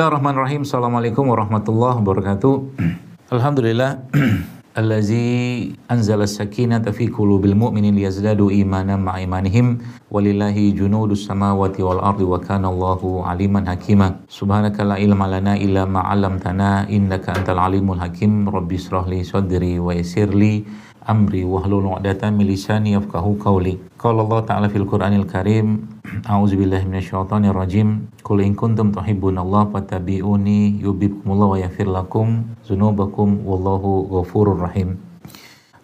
[0.00, 0.64] Bismillahirrahmanirrahim.
[0.64, 2.72] Assalamualaikum warahmatullahi wabarakatuh.
[3.36, 4.00] Alhamdulillah.
[4.80, 12.24] Allazi anzala sakinata fi qulubil mu'minin liyazdadu imanan ma'a imanihim walillahi junudus samawati wal ardi
[12.24, 14.24] wa kana Allahu aliman hakima.
[14.24, 18.48] Subhanaka la ilma lana illa ma 'allamtana innaka antal alimul hakim.
[18.48, 20.64] Rabbi israh li sadri wa yassir li
[21.06, 23.80] amri wahlul 'uqdatam min lisani yafqahu qawli.
[23.96, 25.86] Qala Allah Ta'ala fil Qur'anil Karim
[26.26, 28.10] A'udzu billahi minasyaitonir rajim.
[28.26, 34.98] Qul in kuntum tuhibbunallaha fattabi'uni yuhibbukumullah wa yaghfir lakum dzunubakum wallahu ghafurur rahim.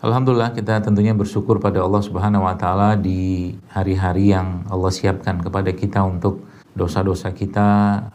[0.02, 5.72] Alhamdulillah kita tentunya bersyukur pada Allah Subhanahu wa taala di hari-hari yang Allah siapkan kepada
[5.72, 6.44] kita untuk
[6.76, 7.68] dosa-dosa kita,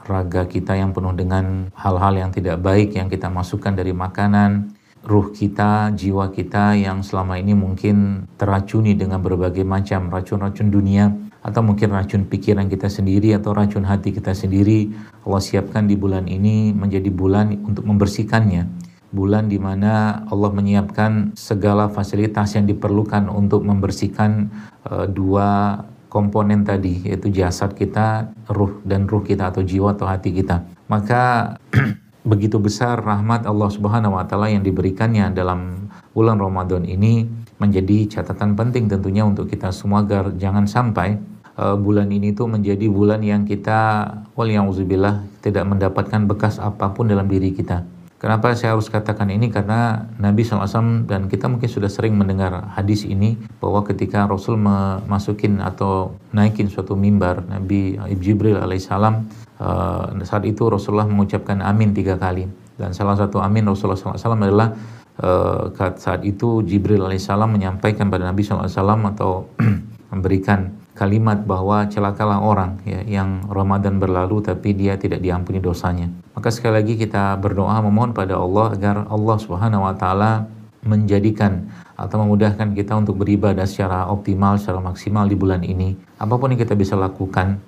[0.06, 5.34] raga kita yang penuh dengan hal-hal yang tidak baik yang kita masukkan dari makanan, ruh
[5.34, 11.10] kita, jiwa kita yang selama ini mungkin teracuni dengan berbagai macam racun-racun dunia
[11.42, 14.94] atau mungkin racun pikiran kita sendiri atau racun hati kita sendiri
[15.26, 21.92] Allah siapkan di bulan ini menjadi bulan untuk membersihkannya bulan di mana Allah menyiapkan segala
[21.92, 24.48] fasilitas yang diperlukan untuk membersihkan
[24.88, 30.36] uh, dua komponen tadi yaitu jasad kita, ruh dan ruh kita atau jiwa atau hati
[30.36, 30.64] kita.
[30.88, 31.56] Maka
[32.22, 37.26] begitu besar rahmat Allah Subhanahu wa taala yang diberikannya dalam bulan Ramadan ini
[37.58, 41.18] menjadi catatan penting tentunya untuk kita semua agar jangan sampai
[41.58, 44.06] uh, bulan ini tuh menjadi bulan yang kita
[44.38, 47.86] waliyauzubillah tidak mendapatkan bekas apa pun dalam diri kita.
[48.22, 49.50] Kenapa saya harus katakan ini?
[49.50, 55.58] Karena Nabi SAW dan kita mungkin sudah sering mendengar hadis ini bahwa ketika Rasul memasukin
[55.58, 59.26] atau naikin suatu mimbar Nabi Jibril alaihissalam
[59.62, 62.50] uh, saat itu Rasulullah mengucapkan amin tiga kali
[62.82, 64.74] dan salah satu amin Rasulullah SAW adalah
[65.22, 65.70] uh,
[66.02, 68.66] saat itu Jibril alaihissalam menyampaikan pada Nabi SAW
[69.14, 69.54] atau
[70.12, 76.12] memberikan kalimat bahwa celakalah orang ya, yang Ramadan berlalu tapi dia tidak diampuni dosanya.
[76.36, 82.26] Maka sekali lagi kita berdoa memohon pada Allah agar Allah Subhanahu wa taala menjadikan atau
[82.26, 85.94] memudahkan kita untuk beribadah secara optimal, secara maksimal di bulan ini.
[86.18, 87.62] Apa pun yang kita bisa lakukan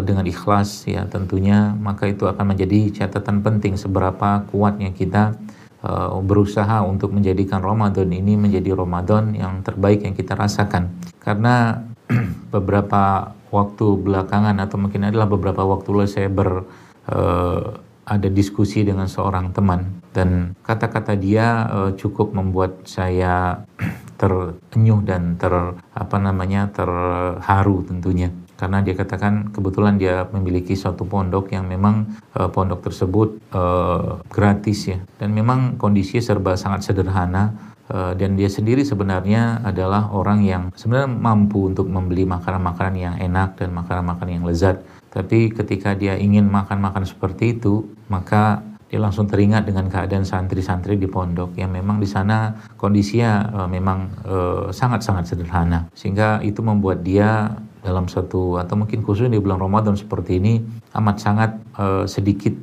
[0.00, 5.36] dengan ikhlas ya tentunya maka itu akan menjadi catatan penting seberapa kuatnya kita
[5.82, 10.90] uh, berusaha untuk menjadikan Ramadan ini menjadi Ramadan yang terbaik yang kita rasakan.
[11.22, 11.84] Karena
[12.54, 16.64] beberapa waktu belakangan atau mungkin adalah beberapa waktu lalu saya ber
[17.08, 17.62] uh,
[18.08, 23.64] ada diskusi dengan seorang teman dan kata-kata dia uh, cukup membuat saya
[24.20, 25.52] terenyuh dan ter
[25.92, 32.50] apa namanya terharu tentunya karena dia katakan kebetulan dia memiliki suatu pondok yang memang uh,
[32.50, 37.54] pondok tersebut uh, gratis ya dan memang kondisi serba sangat sederhana
[37.88, 43.56] Eh, dan dia sendiri sebenarnya adalah orang yang sebenarnya mampu untuk membeli makanan-makanan yang enak
[43.56, 44.84] dan makanan-makanan yang lezat.
[45.08, 48.60] Tapi ketika dia ingin makan-makan seperti itu, maka
[48.92, 53.98] dia langsung teringat dengan keadaan santri-santri di pondok yang memang di sana kondisinya uh, memang
[54.24, 57.52] uh, sangat-sangat sederhana sehingga itu membuat dia
[57.82, 60.60] dalam satu atau mungkin khususnya di bulan Ramadan seperti ini
[60.98, 62.54] amat sangat uh, sedikit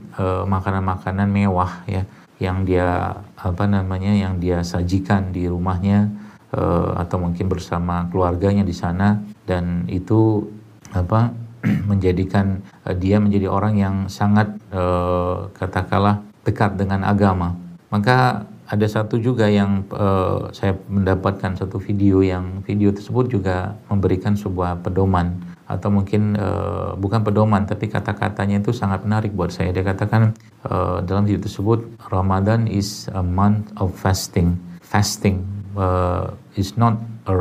[0.48, 2.08] makanan-makanan mewah ya
[2.40, 6.12] yang dia apa namanya yang dia sajikan di rumahnya
[6.52, 9.20] uh, atau mungkin bersama keluarganya di sana.
[9.48, 10.44] Dan itu
[10.92, 11.32] apa
[11.92, 17.56] menjadikan uh, dia menjadi orang yang sangat uh, katakanlah dekat dengan agama.
[17.88, 24.34] Maka ada satu juga yang uh, saya mendapatkan satu video yang video tersebut juga memberikan
[24.34, 25.38] sebuah pedoman.
[25.66, 29.74] Atau mungkin uh, bukan pedoman tapi kata-katanya itu sangat menarik buat saya.
[29.74, 30.34] Dia katakan
[30.66, 34.58] uh, dalam video tersebut Ramadan is a month of fasting.
[34.86, 35.42] Fasting
[35.74, 37.34] uh, is not a,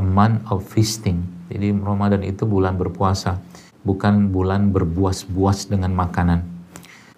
[0.00, 1.24] a month of feasting.
[1.48, 3.40] Jadi Ramadan itu bulan berpuasa
[3.82, 6.51] bukan bulan berbuas-buas dengan makanan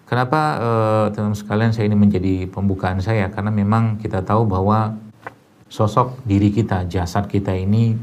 [0.05, 3.27] kenapa uh, teman sekalian saya ini menjadi pembukaan saya?
[3.29, 4.95] Karena memang kita tahu bahwa
[5.69, 7.97] sosok diri kita jasad kita ini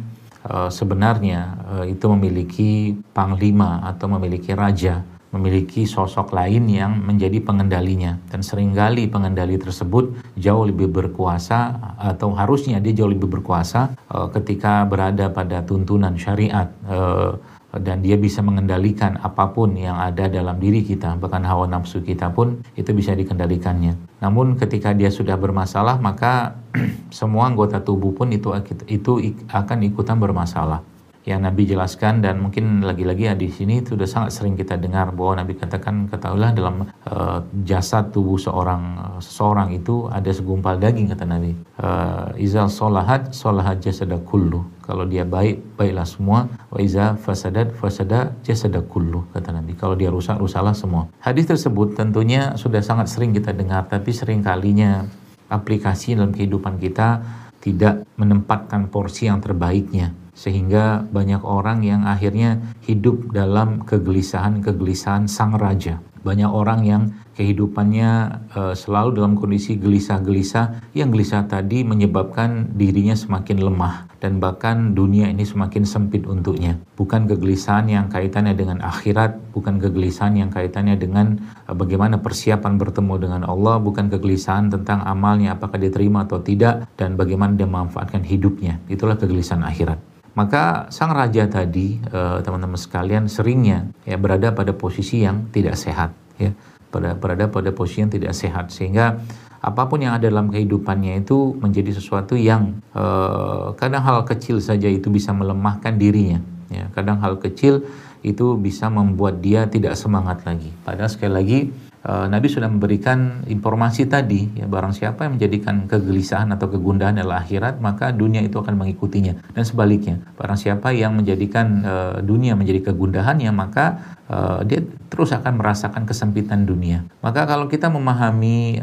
[0.50, 1.40] uh, sebenarnya
[1.70, 2.70] uh, itu memiliki
[3.14, 5.00] panglima atau memiliki raja,
[5.32, 8.18] memiliki sosok lain yang menjadi pengendalinya.
[8.28, 14.28] Dan sering kali pengendali tersebut jauh lebih berkuasa atau harusnya dia jauh lebih berkuasa uh,
[14.34, 16.68] ketika berada pada tuntunan syariat.
[16.84, 17.38] Uh,
[17.80, 22.28] dan dia bisa mengendalikan apa pun yang ada dalam diri kita, bahkan hawa nafsu kita
[22.28, 23.96] pun itu bisa dikendalikannya.
[24.20, 26.60] Namun ketika dia sudah bermasalah, maka
[27.08, 28.52] semua anggota tubuh pun itu
[28.92, 29.12] itu
[29.48, 30.84] akan ikutan bermasalah.
[31.22, 35.46] Yang Nabi jelaskan dan mungkin lagi-lagi ya di sini sudah sangat sering kita dengar bahwa
[35.46, 41.22] Nabi katakan ketahuilah dalam uh, jasad tubuh seorang uh, seseorang itu ada segumpal daging kata
[41.22, 41.54] Nabi.
[41.78, 44.66] Uh, iza solahat solahat jasada kullu.
[44.82, 46.50] Kalau dia baik, baiklah semua.
[46.74, 49.78] Wa iza fasadat fasada jasada kullu kata Nabi.
[49.78, 51.06] Kalau dia rusak, rusaklah semua.
[51.22, 55.06] Hadis tersebut tentunya sudah sangat sering kita dengar tapi sering kalinya
[55.46, 57.22] aplikasi dalam kehidupan kita
[57.62, 66.00] tidak menempatkan porsi yang terbaiknya sehingga banyak orang yang akhirnya hidup dalam kegelisahan-kegelisahan sang raja.
[66.22, 67.02] Banyak orang yang
[67.34, 68.10] kehidupannya
[68.54, 75.26] uh, selalu dalam kondisi gelisah-gelisah yang gelisah tadi menyebabkan dirinya semakin lemah dan bahkan dunia
[75.26, 76.78] ini semakin sempit untuknya.
[76.94, 83.14] Bukan kegelisahan yang kaitannya dengan akhirat, bukan kegelisahan yang kaitannya dengan uh, bagaimana persiapan bertemu
[83.18, 88.78] dengan Allah, bukan kegelisahan tentang amalnya apakah diterima atau tidak dan bagaimana dia memanfaatkan hidupnya.
[88.86, 90.11] Itulah kegelisahan akhirat.
[90.32, 96.16] Maka sang raja tadi, eh, teman-teman sekalian, seringnya ya berada pada posisi yang tidak sehat,
[96.40, 96.56] ya,
[96.88, 99.20] pada berada pada posisi yang tidak sehat, sehingga
[99.60, 104.90] apa pun yang ada dalam kehidupannya itu menjadi sesuatu yang uh, kadang hal kecil saja
[104.90, 106.40] itu bisa melemahkan dirinya,
[106.72, 107.84] ya, kadang hal kecil
[108.24, 110.72] itu bisa membuat dia tidak semangat lagi.
[110.82, 116.50] Padahal sekali lagi Eh, Nabi sudah memberikan informasi tadi ya barang siapa yang menjadikan kegelisahan
[116.50, 119.38] atau kegundahan adalah akhirat maka dunia itu akan mengikutinya.
[119.54, 124.82] Dan sebaliknya barang siapa yang menjadikan uh, dunia menjadi kegundahannya maka uh, dia
[125.14, 127.06] terus akan merasakan kesempitan dunia.
[127.22, 128.82] Maka kalau kita memahami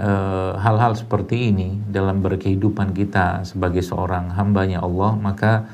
[0.55, 5.67] hal-hal uh, seperti ini dalam berkehidupan kita sebagai seorang hambanya Allah maka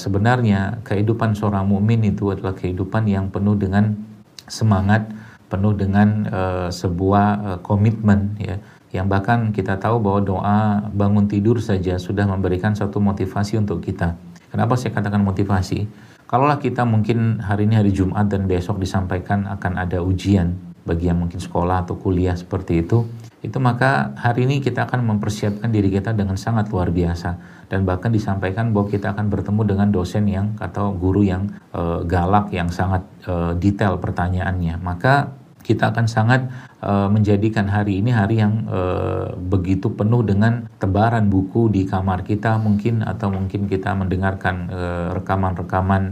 [0.00, 4.00] sebenarnya kehidupan seorang mukmin itu adalah kehidupan yang penuh dengan
[4.48, 5.12] semangat
[5.48, 8.56] penuh dengan uh, sebuah uh, komitmen ya
[8.88, 10.60] yang bahkan kita tahu bahwa doa
[10.96, 14.16] bangun tidur saja sudah memberikan satu motivasi untuk kita.
[14.48, 15.84] Kenapa saya katakan motivasi?
[16.24, 20.56] Kalaulah kita mungkin hari ini hari Jumat dan besok disampaikan akan ada ujian
[20.88, 23.04] bagi yang mungkin sekolah atau kuliah seperti itu,
[23.38, 27.38] itu maka hari ini kita akan mempersiapkan diri kita dengan sangat luar biasa
[27.70, 32.50] dan bahkan disampaikan bahwa kita akan bertemu dengan dosen yang atau guru yang e, galak
[32.50, 34.80] yang sangat e, detail pertanyaannya.
[34.80, 35.37] Maka
[35.68, 36.48] kita akan sangat
[36.80, 42.56] uh, menjadikan hari ini hari yang uh, begitu penuh dengan tebaran buku di kamar kita
[42.56, 44.72] mungkin atau mungkin kita mendengarkan
[45.12, 46.02] rekaman rekaman-rekaman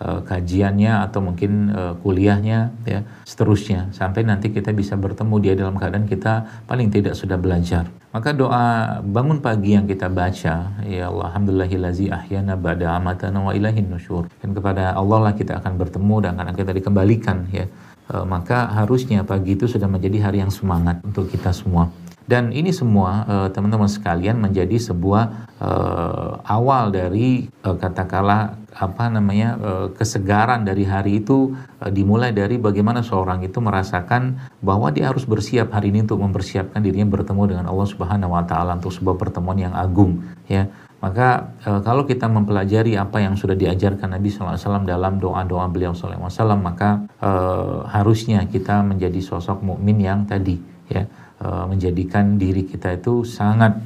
[0.00, 1.68] uh, kajiannya atau mungkin
[2.00, 3.92] kuliahnya ya seterusnya.
[3.92, 7.92] Sampai nanti kita bisa bertemu dia dalam keadaan kita paling tidak sudah belajar.
[8.12, 13.88] Maka doa bangun pagi yang kita baca ya Allah alhamdulillahilazi ahyana ba'da amatana wa ilahin
[13.88, 14.28] nusyur.
[14.40, 17.68] Dan kepada Allah lah kita akan bertemu dan akan kita dikembalikan ya
[18.28, 21.88] maka harusnya pagi itu sudah menjadi hari yang semangat untuk kita semua.
[22.22, 25.70] Dan ini semua e, teman-teman sekalian menjadi sebuah e,
[26.46, 33.02] awal dari e, katakanlah apa namanya e, kesegaran dari hari itu e, dimulai dari bagaimana
[33.02, 37.88] seorang itu merasakan bahwa dia harus bersiap hari ini untuk mempersiapkan dirinya bertemu dengan Allah
[37.90, 40.70] Subhanahu wa taala untuk sebuah pertemuan yang agung ya
[41.02, 46.30] maka e, kalau kita mempelajari apa yang sudah diajarkan Nabi SAW dalam doa-doa beliau SAW,
[46.62, 47.30] maka e,
[47.90, 51.02] harusnya kita menjadi sosok mukmin yang tadi ya
[51.42, 53.82] e, menjadikan diri kita itu sangat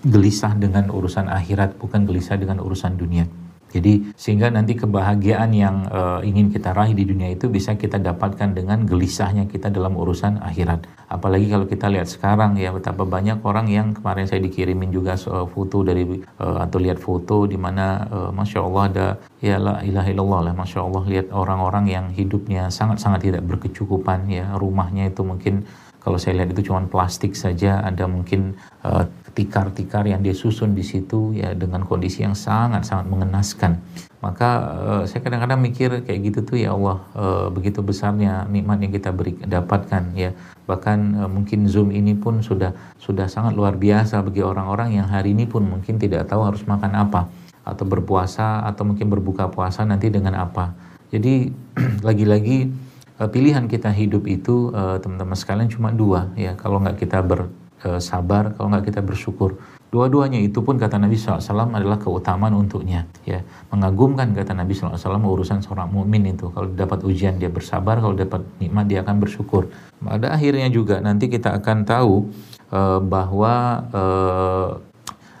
[0.00, 3.28] gelisah dengan urusan akhirat, bukan gelisah dengan urusan dunia.
[3.76, 8.56] Jadi sehingga nanti kebahagiaan yang uh, ingin kita raih di dunia itu bisa kita dapatkan
[8.56, 10.88] dengan gelisahnya kita dalam urusan akhirat.
[11.12, 15.20] Apalagi kalau kita lihat sekarang ya betapa banyak orang yang kemarin saya dikirimin juga
[15.52, 16.08] foto dari
[16.40, 19.06] uh, atau lihat foto di mana uh, masya Allah ada
[19.44, 24.56] ya la ilaha illallah lah masya Allah lihat orang-orang yang hidupnya sangat-sangat tidak berkecukupan ya
[24.56, 25.68] rumahnya itu mungkin
[26.06, 28.54] kalau saya lihat itu cuma plastik saja ada mungkin
[28.86, 29.02] uh,
[29.36, 33.76] tikar-tikar yang dia susun di situ ya dengan kondisi yang sangat-sangat mengenaskan.
[34.24, 38.92] Maka uh, saya kadang-kadang mikir kayak gitu tuh ya Allah uh, begitu besarnya nikmat yang
[38.96, 40.32] kita beri dapatkan ya.
[40.64, 45.36] Bahkan uh, mungkin Zoom ini pun sudah sudah sangat luar biasa bagi orang-orang yang hari
[45.36, 47.28] ini pun mungkin tidak tahu harus makan apa
[47.68, 50.72] atau berpuasa atau mungkin berbuka puasa nanti dengan apa.
[51.12, 51.52] Jadi
[52.08, 52.72] lagi-lagi
[53.16, 57.48] pilihan kita hidup itu teman-teman sekalian cuma dua ya kalau nggak kita ber
[57.82, 59.58] e, sabar, kalau nggak kita bersyukur.
[59.86, 63.06] Dua-duanya itu pun kata Nabi SAW adalah keutamaan untuknya.
[63.24, 63.40] Ya,
[63.72, 66.52] mengagumkan kata Nabi SAW urusan seorang mukmin itu.
[66.52, 69.70] Kalau dapat ujian dia bersabar, kalau dapat nikmat dia akan bersyukur.
[70.02, 72.28] Pada akhirnya juga nanti kita akan tahu
[72.68, 73.54] e, bahwa
[73.88, 74.02] e,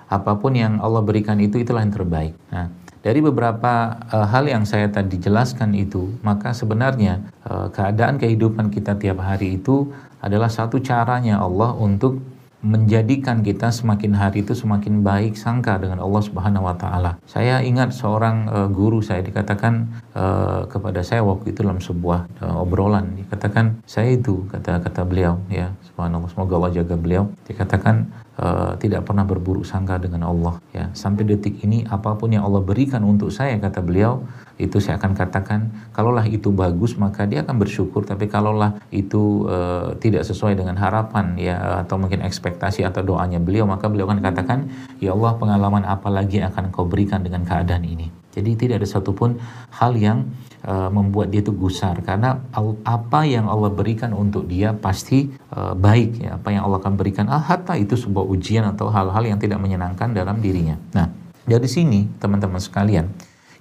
[0.06, 2.34] apa pun yang Allah berikan itu itulah yang terbaik.
[2.54, 2.70] Nah,
[3.06, 8.98] dari beberapa uh, hal yang saya tadi jelaskan itu, maka sebenarnya uh, keadaan kehidupan kita
[8.98, 12.20] tiap hari itu adalah satu caranya Allah untuk
[12.66, 17.14] menjadikan kita semakin hari itu semakin baik sangka dengan Allah Subhanahu wa taala.
[17.28, 19.86] Saya ingat seorang uh, guru saya dikatakan
[20.18, 25.38] uh, kepada saya waktu itu dalam sebuah uh, obrolan dikatakan saya itu kata kata beliau
[25.46, 26.28] ya subhanallah.
[26.28, 27.32] Semoga Allah jaga beliau.
[27.48, 28.04] Dikatakan
[28.36, 30.92] uh, tidak pernah berburuk sangka dengan Allah ya.
[30.92, 34.20] Sampai detik ini apa pun yang Allah berikan untuk saya kata beliau
[34.60, 38.04] itu saya akan katakan kalaulah itu bagus maka dia akan bersyukur.
[38.04, 43.64] Tapi kalaulah itu uh, tidak sesuai dengan harapan ya atau mungkin ekspektasi atau doanya beliau
[43.64, 44.68] maka beliau akan katakan
[45.00, 48.12] ya Allah pengalaman apa lagi yang akan kau berikan dengan keadaan ini?
[48.36, 49.40] Jadi tidak ada satupun
[49.80, 50.28] hal yang
[50.66, 52.02] uh, membuat dia itu gusar.
[52.02, 52.42] Karena
[52.84, 56.36] apa yang Allah berikan untuk dia pasti uh, baik ya.
[56.36, 57.30] Apa yang Allah akan berikan.
[57.30, 60.76] Ah hatta itu sebuah ujian atau hal-hal yang tidak menyenangkan dalam dirinya.
[60.92, 61.08] Nah
[61.46, 63.06] dari sini teman-teman sekalian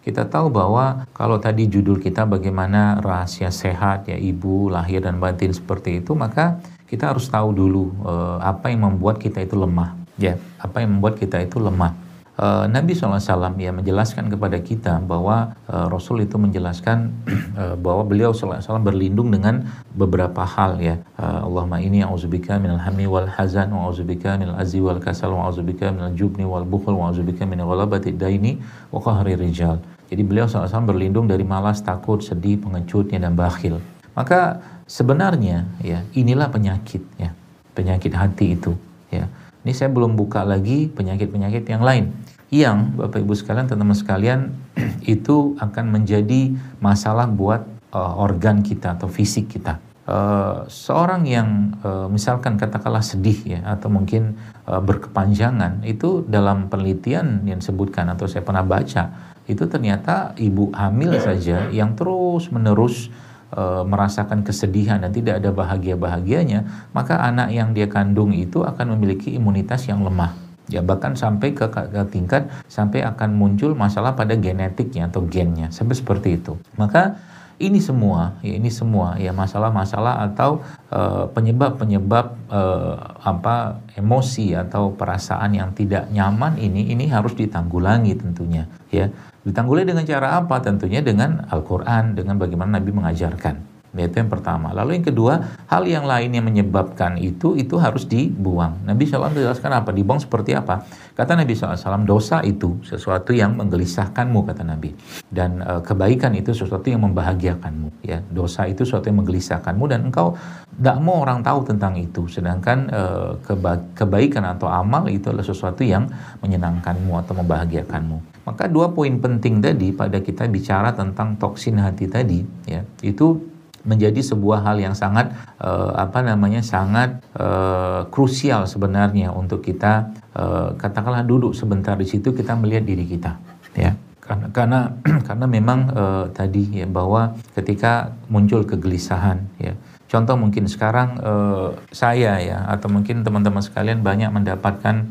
[0.05, 5.49] kita tahu bahwa kalau tadi judul kita bagaimana rahasia sehat ya ibu lahir dan batin
[5.49, 10.37] seperti itu, maka kita harus tahu dulu uh, apa yang membuat kita itu lemah, ya.
[10.61, 12.04] Apa yang membuat kita itu lemah.
[12.35, 17.15] Uh, Nabi SAW ya menjelaskan kepada kita bahwa uh, Rasul itu menjelaskan
[17.55, 19.63] uh, bahwa beliau SAW berlindung dengan
[19.95, 20.99] beberapa hal ya.
[21.15, 25.47] Uh, Allahumma ini a'udzubika minal hammi wal hazan wa a'udzubika minal azzi wal kasal wa
[25.47, 28.59] a'udzubika minal jubni wal bukhul wa a'udzubika min ghalabati daini
[28.91, 29.79] wa qahri rijal.
[30.11, 33.79] Jadi beliau SAW berlindung dari malas, takut, sedih, pengecutnya dan bakhil.
[34.11, 34.59] Maka
[34.91, 37.31] sebenarnya ya inilah penyakit ya,
[37.71, 38.75] penyakit hati itu
[39.07, 39.23] ya.
[39.65, 42.13] Ini saya belum buka lagi penyakit-penyakit yang lain
[42.53, 44.39] yang Bapak Ibu sekalian, teman-teman sekalian
[45.15, 49.81] itu akan menjadi masalah buat uh, organ kita atau fisik kita.
[50.05, 54.37] Uh, seorang yang uh, misalkan katakanlah sedih ya atau mungkin
[54.69, 61.17] uh, berkepanjangan itu dalam penelitian yang disebutkan atau saya pernah baca itu ternyata ibu hamil
[61.17, 63.09] saja yang terus menerus
[63.51, 69.33] e, merasakan kesedihan dan tidak ada bahagia-bahagianya, maka anak yang dia kandung itu akan memiliki
[69.33, 70.33] imunitas yang lemah.
[70.65, 75.93] Ya bahkan sampai ke, ke tingkat sampai akan muncul masalah pada genetiknya atau gennya sampai
[75.93, 76.57] seperti itu.
[76.73, 77.21] Maka
[77.55, 80.59] ini semua ya ini semua ya masalah-masalah atau
[80.91, 88.67] eh, penyebab-penyebab uh, apa emosi atau perasaan yang tidak nyaman ini ini harus ditanggulangi tentunya
[88.91, 89.07] ya
[89.45, 90.57] Ditanggulangi dengan cara apa?
[90.57, 93.74] Tentunya dengan Al-Quran, dengan bagaimana Nabi mengajarkan.
[93.95, 94.75] Itu yang pertama.
[94.75, 95.33] Lalu yang kedua,
[95.71, 98.83] hal yang lain yang menyebabkan itu, itu harus dibuang.
[98.83, 99.95] Nabi SAW menjelaskan apa?
[99.95, 100.83] Dibuang seperti apa?
[101.15, 104.91] Kata Nabi SAW, dosa itu sesuatu yang menggelisahkanmu, kata Nabi.
[105.31, 108.03] Dan e, kebaikan itu sesuatu yang membahagiakanmu.
[108.03, 110.35] Ya, Dosa itu sesuatu yang menggelisahkanmu dan engkau
[110.75, 112.27] tidak mau orang tahu tentang itu.
[112.27, 113.03] Sedangkan e,
[113.47, 116.11] keba kebaikan atau amal itu adalah sesuatu yang
[116.43, 118.43] menyenangkanmu atau membahagiakanmu.
[118.45, 123.54] Maka dua poin penting tadi pada kita bicara tentang toksin hati tadi, ya, itu
[123.85, 130.73] menjadi sebuah hal yang sangat uh, apa namanya sangat uh, krusial sebenarnya untuk kita uh,
[130.75, 133.37] katakanlah duduk sebentar di situ kita melihat diri kita
[133.77, 133.93] ya.
[134.19, 134.79] Karena karena
[135.29, 139.77] karena memang uh, tadi ya bahwa ketika muncul kegelisahan ya.
[140.05, 145.01] Contoh mungkin sekarang uh, saya ya atau mungkin teman-teman sekalian banyak mendapatkan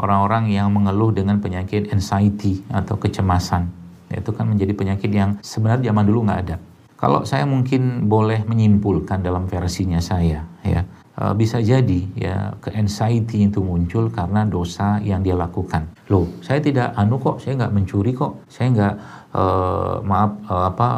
[0.00, 3.68] orang-orang yang mengeluh dengan penyakit anxiety atau kecemasan.
[4.08, 6.56] Itu kan menjadi penyakit yang sebenarnya zaman dulu nggak ada
[6.98, 10.82] kalau saya mungkin boleh menyimpulkan dalam versinya saya, ya
[11.14, 15.86] e, bisa jadi ya ke anxiety itu muncul karena dosa yang dia lakukan.
[16.10, 18.94] Loh, saya tidak anu kok, saya nggak mencuri kok, saya nggak
[19.36, 20.88] uh, maaf uh, apa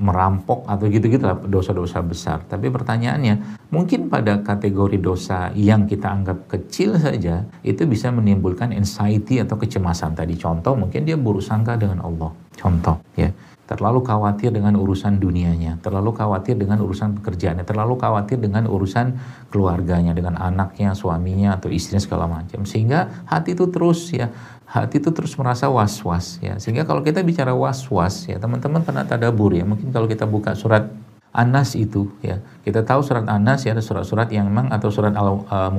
[0.00, 2.40] merampok atau gitu-gitu lah dosa-dosa besar.
[2.48, 9.44] Tapi pertanyaannya, mungkin pada kategori dosa yang kita anggap kecil saja itu bisa menimbulkan anxiety
[9.44, 10.40] atau kecemasan tadi.
[10.40, 12.32] Contoh mungkin dia buruk sangka dengan Allah.
[12.56, 13.28] Contoh ya
[13.70, 19.14] terlalu khawatir dengan urusan dunianya, terlalu khawatir dengan urusan pekerjaannya, terlalu khawatir dengan urusan
[19.46, 22.66] keluarganya, dengan anaknya, suaminya atau istrinya segala macam.
[22.66, 24.34] Sehingga hati itu terus ya,
[24.66, 26.58] hati itu terus merasa was-was ya.
[26.58, 29.62] Sehingga kalau kita bicara was-was ya, teman-teman pernah tadabur ya.
[29.62, 30.90] Mungkin kalau kita buka surat
[31.30, 35.46] Anas itu ya kita tahu surat Anas ya ada surat-surat yang memang atau surat al
[35.46, 35.70] uh,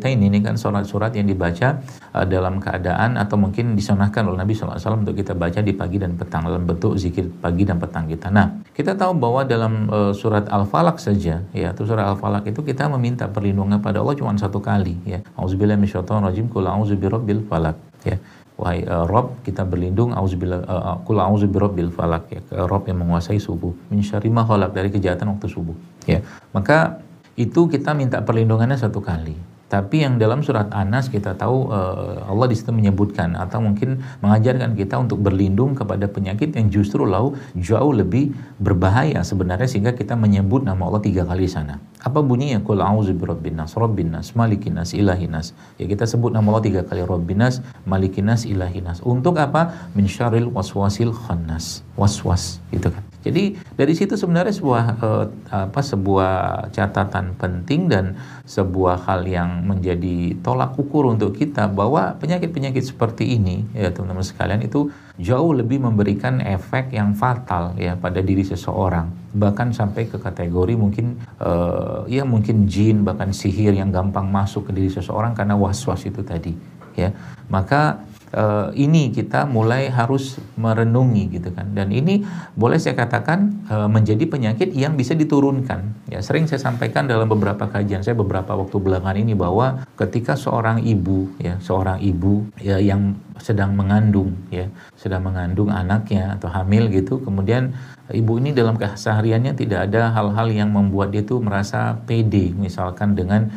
[0.00, 1.84] ini kan surat-surat yang dibaca
[2.16, 6.16] uh, dalam keadaan atau mungkin disunahkan oleh Nabi SAW untuk kita baca di pagi dan
[6.16, 8.32] petang dalam bentuk zikir pagi dan petang kita.
[8.32, 12.48] Nah kita tahu bahwa dalam uh, surat Al Falak saja ya atau surat Al Falak
[12.48, 15.20] itu kita meminta perlindungan pada Allah cuma satu kali ya.
[15.36, 16.96] Auzubillahi minasyaitonirrajim qul a'udzu
[17.44, 18.16] falak ya
[18.56, 21.20] wahai uh, Rob kita berlindung auzubillah uh, kul
[21.92, 23.72] falak ya ke Rob yang menguasai subuh.
[23.92, 24.32] Min syarri
[24.72, 25.76] dari kejahatan waktu subuh
[26.08, 26.24] ya.
[26.56, 27.04] Maka
[27.36, 32.46] itu kita minta perlindungannya satu kali Tapi yang dalam surat Anas kita tahu uh, Allah
[32.46, 37.90] di situ menyebutkan atau mungkin mengajarkan kita untuk berlindung kepada penyakit yang justru lau jauh
[37.90, 38.30] lebih
[38.62, 41.80] berbahaya sebenarnya sehingga kita menyebut nama Allah tiga kali sana.
[42.04, 42.62] Apa bunyinya?
[42.62, 44.28] Qul a'udzu birabbin nas, rabbin nas.
[45.80, 48.26] Ya kita sebut nama Allah tiga kali rabbin nas, malikin.
[49.06, 49.90] Untuk apa?
[49.94, 51.86] Min syarril waswasil khannas.
[51.94, 53.02] Waswas gitu kan.
[53.26, 56.34] Jadi dari situ sebenarnya sebuah uh, apa sebuah
[56.70, 58.14] catatan penting dan
[58.46, 64.62] sebuah hal yang menjadi tolak ukur untuk kita bahwa penyakit-penyakit seperti ini ya teman-teman sekalian
[64.62, 69.10] itu jauh lebih memberikan efek yang fatal ya pada diri seseorang.
[69.34, 74.72] Bahkan sampai ke kategori mungkin uh, ya mungkin jin bahkan sihir yang gampang masuk ke
[74.72, 76.54] diri seseorang karena was-was itu tadi
[76.94, 77.10] ya.
[77.50, 78.06] Maka
[78.36, 81.72] uh, ini kita mulai harus merenungi gitu kan.
[81.72, 86.06] Dan ini boleh saya katakan uh, menjadi penyakit yang bisa diturunkan.
[86.12, 90.84] Ya sering saya sampaikan dalam beberapa kajian saya beberapa waktu belakangan ini bahwa ketika seorang
[90.84, 97.20] ibu ya seorang ibu ya yang sedang mengandung ya sedang mengandung anaknya atau hamil gitu
[97.20, 97.76] kemudian
[98.08, 103.52] ibu ini dalam kesehariannya tidak ada hal-hal yang membuat dia tuh merasa pede misalkan dengan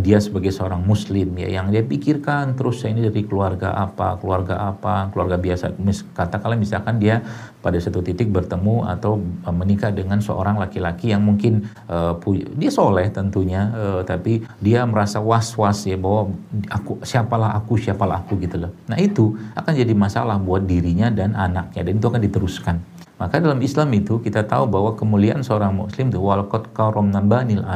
[0.00, 4.70] dia sebagai seorang muslim ya yang dia pikirkan terus saya ini dari keluarga apa keluarga
[4.72, 5.72] apa keluarga biasa.
[6.12, 7.24] Katakanlah misalkan dia
[7.60, 12.16] pada satu titik bertemu atau uh, menikah dengan seorang laki-laki yang mungkin uh,
[12.56, 16.32] dia soleh tentunya uh, tapi dia merasa was-was ya bahwa
[16.68, 18.72] aku siapalah aku siapalah aku gitu loh.
[18.88, 22.76] Nah itu akan jadi masalah buat dirinya dan anaknya dan itu akan diteruskan
[23.20, 27.20] maka dalam Islam itu kita tahu bahwa kemuliaan seorang muslim itu walqad karamna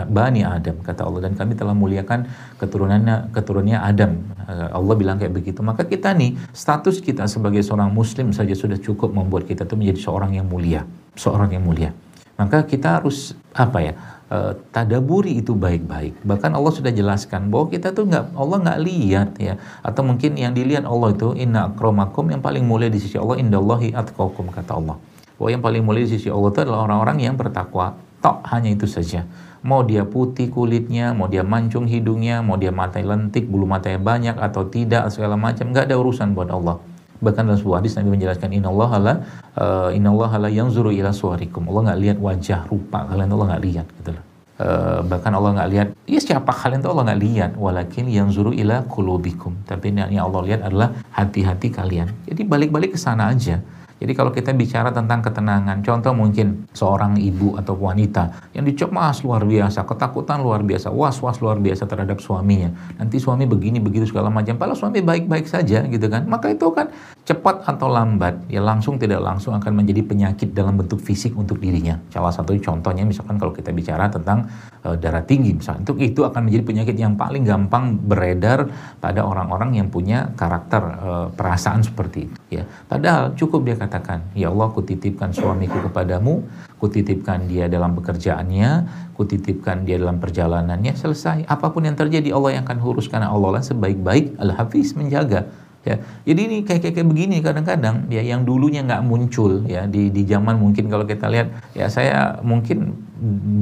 [0.08, 2.24] bani Adam kata Allah dan kami telah muliakan
[2.56, 4.24] keturunannya keturunannya Adam.
[4.48, 5.60] Eh, Allah bilang kayak begitu.
[5.60, 10.00] Maka kita nih status kita sebagai seorang muslim saja sudah cukup membuat kita itu menjadi
[10.00, 11.92] seorang yang mulia, seorang yang mulia.
[12.40, 13.94] Maka kita harus apa ya?
[14.24, 16.24] Uh, tadaburi itu baik-baik.
[16.24, 20.56] Bahkan Allah sudah jelaskan bahwa kita tuh nggak Allah nggak lihat ya, atau mungkin yang
[20.56, 24.96] dilihat Allah itu inna akromakum yang paling mulia di sisi Allah indallahi atqakum kata Allah
[25.38, 27.98] bahwa yang paling mulia di sisi Allah itu adalah orang-orang yang bertakwa.
[28.22, 29.26] Tok hanya itu saja.
[29.64, 34.36] Mau dia putih kulitnya, mau dia mancung hidungnya, mau dia matanya lentik, bulu matanya banyak
[34.36, 36.80] atau tidak, segala macam, nggak ada urusan buat Allah.
[37.24, 39.14] Bahkan dalam sebuah hadis Nabi menjelaskan Inna Allah la
[39.56, 41.64] uh, Inna Allah la yang zuru ila suarikum.
[41.72, 44.24] Allah nggak lihat wajah rupa kalian Allah nggak lihat gitu loh.
[44.54, 48.54] Uh, bahkan Allah nggak lihat ya siapa kalian itu Allah nggak lihat walakin yang zuru
[48.54, 53.58] ila kulubikum tapi yang Allah lihat adalah hati-hati kalian jadi balik-balik ke sana aja
[54.02, 59.46] jadi kalau kita bicara tentang ketenangan, contoh mungkin seorang ibu atau wanita yang dicemas luar
[59.46, 62.74] biasa, ketakutan luar biasa, was-was luar biasa terhadap suaminya.
[62.98, 66.26] Nanti suami begini begitu segala macam, padahal suami baik-baik saja gitu kan.
[66.26, 66.90] Maka itu kan
[67.24, 71.96] cepat atau lambat ya langsung tidak langsung akan menjadi penyakit dalam bentuk fisik untuk dirinya.
[72.12, 74.44] Salah satu contohnya misalkan kalau kita bicara tentang
[74.84, 78.68] uh, darah tinggi misalnya itu itu akan menjadi penyakit yang paling gampang beredar
[79.00, 82.68] pada orang-orang yang punya karakter uh, perasaan seperti itu ya.
[82.84, 86.44] Padahal cukup dia katakan, "Ya Allah, kutitipkan suamiku kepadamu,
[86.80, 88.70] kutitipkan dia dalam pekerjaannya,
[89.16, 91.48] kutitipkan dia dalam perjalanannya, selesai.
[91.48, 95.96] Apa pun yang terjadi Allah yang akan urus karena Allah lah sebaik-baik Al-Hafiz menjaga." Ya.
[96.24, 100.24] Jadi ini kayak kayak, kayak begini kadang-kadang ya yang dulunya nggak muncul ya di di
[100.24, 102.96] zaman mungkin kalau kita lihat ya saya mungkin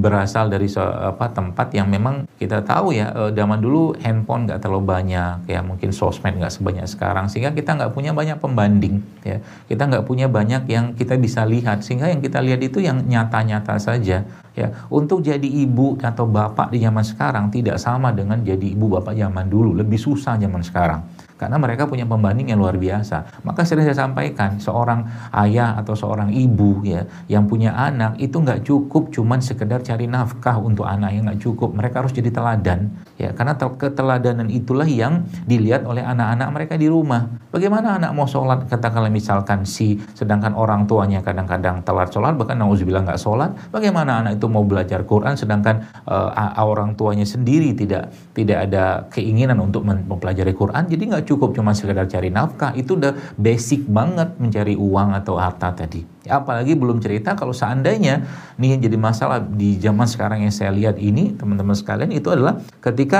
[0.02, 4.82] berasal dari apa tempat yang memang kita tahu ya eh, zaman dulu handphone nggak terlalu
[4.88, 9.42] banyak ya mungkin sosmed nggak sebanyak sekarang sehingga kita nggak punya banyak pembanding ya.
[9.66, 13.76] Kita nggak punya banyak yang kita bisa lihat sehingga yang kita lihat itu yang nyata-nyata
[13.82, 14.68] saja ya.
[14.88, 19.46] Untuk jadi ibu atau bapak di zaman sekarang tidak sama dengan jadi ibu bapak zaman
[19.50, 21.02] dulu lebih susah zaman sekarang
[21.42, 23.42] karena mereka punya pembanding yang luar biasa.
[23.42, 25.02] Maka sering saya sampaikan, seorang
[25.42, 30.62] ayah atau seorang ibu ya yang punya anak itu nggak cukup cuman sekedar cari nafkah
[30.62, 31.74] untuk anak yang nggak cukup.
[31.74, 37.30] Mereka harus jadi teladan ya karena keteladanan itulah yang dilihat oleh anak-anak mereka di rumah.
[37.54, 43.06] Bagaimana anak mau sholat katakanlah misalkan si sedangkan orang tuanya kadang-kadang telat sholat bahkan nauzubillah
[43.06, 43.54] nggak sholat.
[43.70, 46.32] Bagaimana anak itu mau belajar Quran sedangkan uh,
[46.62, 52.08] orang tuanya sendiri tidak tidak ada keinginan untuk mempelajari Quran jadi nggak cukup cuma sekedar
[52.08, 57.50] cari nafkah itu udah basic banget mencari uang atau harta tadi apalagi belum cerita kalau
[57.50, 58.22] seandainya
[58.56, 63.11] nih jadi masalah di zaman sekarang yang saya lihat ini teman-teman sekalian itu adalah ketika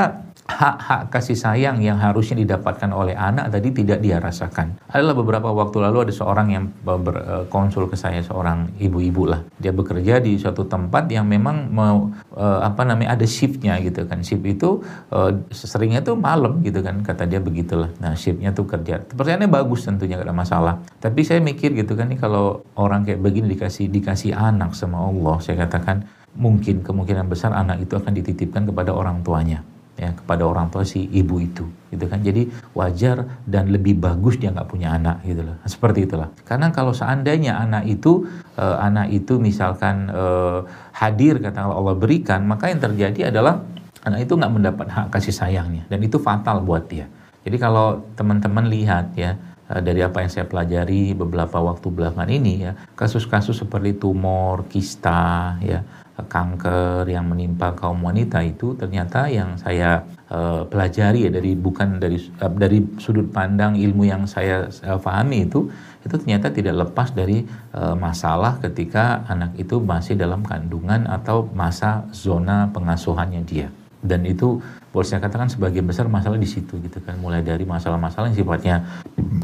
[0.42, 4.74] hak-hak kasih sayang yang harusnya didapatkan oleh anak tadi tidak dia rasakan.
[4.90, 9.40] Adalah beberapa waktu lalu ada seorang yang berkonsul ke saya seorang ibu-ibu lah.
[9.62, 14.26] Dia bekerja di suatu tempat yang memang mau eh, apa namanya ada shiftnya gitu kan.
[14.26, 14.82] Shift itu
[15.14, 17.94] eh, seringnya tuh malam gitu kan kata dia begitulah.
[18.02, 18.98] Nah shiftnya tuh kerja.
[18.98, 20.74] Pertanyaannya bagus tentunya gak ada masalah.
[20.98, 25.38] Tapi saya mikir gitu kan nih kalau orang kayak begini dikasih dikasih anak sama Allah,
[25.38, 26.02] saya katakan
[26.34, 29.60] mungkin kemungkinan besar anak itu akan dititipkan kepada orang tuanya
[30.02, 31.62] ya kepada orang tua si ibu itu
[31.94, 32.18] gitu kan.
[32.18, 35.56] Jadi wajar dan lebih bagus dia nggak punya anak gitu loh.
[35.72, 36.34] Seperti itulah.
[36.42, 38.26] Karena kalau seandainya anak itu
[38.58, 43.62] uh, anak itu misalkan uh, hadir kata Allah berikan maka yang terjadi adalah
[44.02, 45.86] anak itu nggak mendapat hak kasih sayangnya.
[45.86, 47.06] Dan itu fatal buat dia.
[47.42, 49.34] Jadi kalau teman-teman lihat ya
[49.70, 55.58] eh, dari apa yang saya pelajari beberapa waktu belakangan ini ya kasus-kasus seperti tumor kista
[55.58, 55.82] ya
[56.20, 62.20] kanker yang menimpa kaum wanita itu ternyata yang saya uh, pelajari ya dari bukan dari
[62.36, 65.72] uh, dari sudut pandang ilmu yang saya uh, pahami itu
[66.04, 72.04] itu ternyata tidak lepas dari uh, masalah ketika anak itu masih dalam kandungan atau masa
[72.12, 73.72] zona pengasuhannya dia.
[74.02, 74.58] Dan itu
[74.90, 77.22] boleh saya katakan sebagian besar masalah di situ gitu kan.
[77.22, 78.76] Mulai dari masalah-masalah yang sifatnya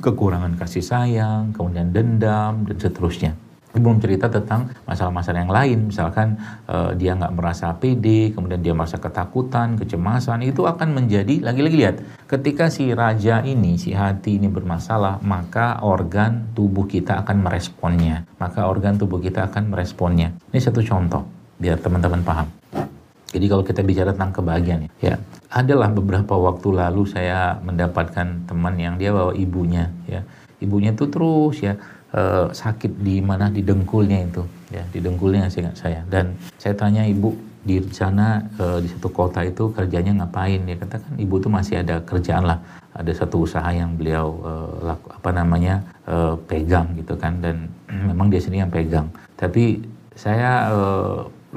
[0.02, 3.38] kekurangan kasih sayang kemudian dendam dan seterusnya
[3.76, 5.78] belum cerita tentang masalah-masalah yang lain.
[5.92, 11.76] Misalkan uh, dia nggak merasa pede kemudian dia merasa ketakutan kecemasan itu akan menjadi lagi-lagi
[11.76, 18.24] lihat ketika si raja ini si hati ini bermasalah maka organ tubuh kita akan meresponnya.
[18.40, 20.33] Maka organ tubuh kita akan meresponnya.
[20.50, 21.22] Ini satu contoh
[21.59, 22.48] biar teman-teman paham.
[23.28, 25.20] Jadi kalau kita bicara tentang kebahagiaan ya,
[25.52, 30.24] adalah beberapa waktu lalu saya mendapatkan teman yang dia bawa ibunya ya.
[30.59, 31.76] Ibunya itu terus ya
[32.14, 34.42] uh, sakit di mana di dengkulnya itu.
[34.68, 36.01] Ya, di dengkulnya saya saya.
[36.09, 37.33] Dan saya tanya ibu
[37.64, 40.64] di sana uh, di satu kota itu kerjanya ngapain?
[40.64, 42.61] Dia katakan ibu tuh masih ada kerjaan lah.
[42.99, 45.75] Ada satu usaha yang beliau uh, laku, apa namanya
[46.49, 47.37] pegang gitu kan.
[47.40, 47.68] Dan
[48.11, 49.07] memang dia sendiri yang pegang.
[49.37, 49.81] Tapi
[50.18, 50.73] saya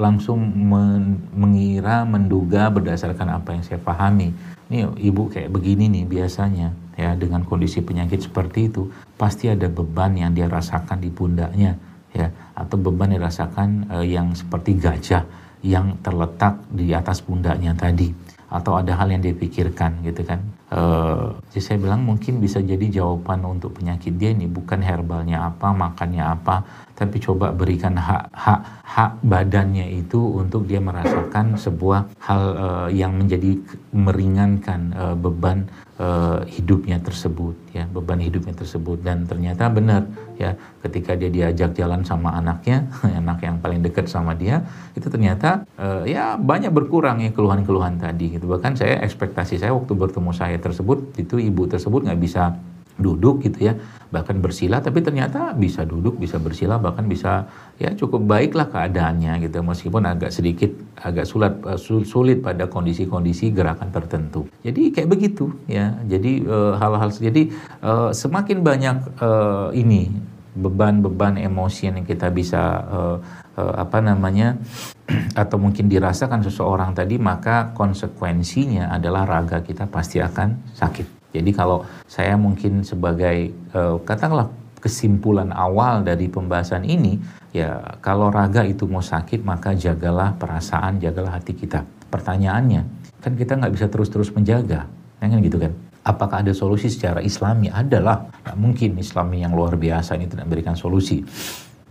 [0.02, 4.34] langsung men mengira, menduga berdasarkan apa yang saya pahami.
[4.66, 10.18] Ini ibu kayak begini nih biasanya ya dengan kondisi penyakit seperti itu pasti ada beban
[10.18, 11.78] yang dia rasakan di pundaknya
[12.12, 15.24] ya atau beban yang dirasakan uh, yang seperti gajah
[15.62, 18.12] yang terletak di atas pundaknya tadi
[18.52, 20.44] atau ada hal yang dia pikirkan gitu kan.
[20.68, 25.72] Uh, jadi saya bilang mungkin bisa jadi jawaban untuk penyakit dia ini bukan herbalnya apa,
[25.72, 26.60] makannya apa,
[27.02, 33.18] tapi coba berikan hak hak hak badannya itu untuk dia merasakan sebuah hal uh, yang
[33.18, 33.58] menjadi
[33.90, 35.66] meringankan uh, beban
[35.98, 39.02] uh, hidupnya tersebut ya beban hidupnya tersebut.
[39.02, 40.06] Dan ternyata benar
[40.38, 40.54] ya
[40.86, 42.86] ketika dia diajak jalan sama anaknya
[43.20, 44.62] anak yang paling dekat sama dia
[44.94, 48.46] itu ternyata uh, ya banyak berkurang ya keluhan-keluhan tadi gitu.
[48.46, 52.54] Bahkan saya ekspektasi saya waktu bertemu saya tersebut itu ibu tersebut nggak bisa
[52.98, 53.74] duduk gitu ya.
[54.12, 57.48] Bahkan bersila tapi ternyata bisa duduk bisa bersila bahkan bisa
[57.80, 59.64] ya cukup baiklah keadaannya gitu.
[59.64, 64.48] Meskipun agak sedikit agak sulit eh, sulit pada kondisi-kondisi gerakan tertentu.
[64.60, 65.96] Jadi kayak begitu ya.
[66.04, 67.42] Jadi eh, hal-hal uh, jadi
[67.80, 73.16] uh, semakin banyak uh, ini beban-beban emosi yang kita bisa uh,
[73.56, 74.60] uh, apa namanya
[75.42, 81.88] atau mungkin dirasakan seseorang tadi maka konsekuensinya adalah raga kita pasti akan sakit jadi kalau
[82.04, 87.16] saya mungkin sebagai uh, katakanlah kesimpulan awal dari pembahasan ini,
[87.56, 91.86] ya kalau raga itu mau sakit maka jagalah perasaan, jagalah hati kita.
[92.12, 92.82] Pertanyaannya,
[93.24, 94.90] kan kita nggak bisa terus-terus menjaga,
[95.22, 95.72] ya kan gitu kan?
[96.02, 97.70] Apakah ada solusi secara Islami?
[97.70, 101.22] Adalah, nggak mungkin Islami yang luar biasa ini tidak memberikan solusi.